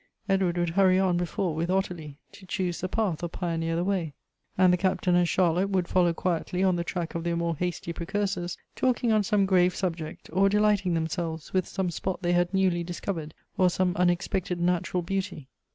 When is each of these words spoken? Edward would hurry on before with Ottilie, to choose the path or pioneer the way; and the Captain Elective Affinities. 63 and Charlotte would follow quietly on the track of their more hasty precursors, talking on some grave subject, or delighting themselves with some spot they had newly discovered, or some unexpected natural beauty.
Edward 0.27 0.57
would 0.57 0.71
hurry 0.71 0.97
on 0.97 1.15
before 1.15 1.53
with 1.53 1.69
Ottilie, 1.69 2.17
to 2.31 2.47
choose 2.47 2.81
the 2.81 2.89
path 2.89 3.21
or 3.21 3.27
pioneer 3.29 3.75
the 3.75 3.83
way; 3.83 4.15
and 4.57 4.73
the 4.73 4.77
Captain 4.77 5.13
Elective 5.13 5.29
Affinities. 5.29 5.29
63 5.29 5.43
and 5.43 5.53
Charlotte 5.53 5.75
would 5.75 5.87
follow 5.87 6.13
quietly 6.15 6.63
on 6.63 6.75
the 6.75 6.83
track 6.83 7.13
of 7.13 7.23
their 7.23 7.35
more 7.35 7.55
hasty 7.57 7.93
precursors, 7.93 8.57
talking 8.75 9.11
on 9.11 9.21
some 9.21 9.45
grave 9.45 9.75
subject, 9.75 10.27
or 10.33 10.49
delighting 10.49 10.95
themselves 10.95 11.53
with 11.53 11.67
some 11.67 11.91
spot 11.91 12.23
they 12.23 12.33
had 12.33 12.51
newly 12.51 12.83
discovered, 12.83 13.35
or 13.59 13.69
some 13.69 13.95
unexpected 13.95 14.59
natural 14.59 15.03
beauty. 15.03 15.49